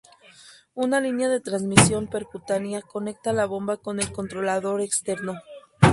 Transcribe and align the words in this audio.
Una 0.73 0.99
línea 0.99 1.29
de 1.29 1.39
transmisión 1.41 2.07
percutánea 2.07 2.81
conecta 2.81 3.33
la 3.33 3.45
bomba 3.45 3.77
con 3.77 3.99
el 3.99 4.11
controlador 4.11 4.81
externo. 4.81 5.33